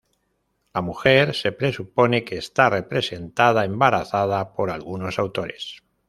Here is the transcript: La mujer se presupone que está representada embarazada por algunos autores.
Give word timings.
La 0.73 0.81
mujer 0.81 1.35
se 1.35 1.51
presupone 1.51 2.23
que 2.23 2.35
está 2.39 2.71
representada 2.71 3.65
embarazada 3.65 4.51
por 4.51 4.71
algunos 4.71 5.19
autores. 5.19 5.83